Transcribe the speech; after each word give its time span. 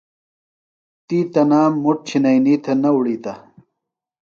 تی 1.07 1.19
تنام 1.33 1.71
مُٹ 1.83 1.97
چِھئینی 2.07 2.55
تھےۡ 2.63 2.77
نہ 2.81 2.89
اُڑِیتہ۔ 2.95 3.33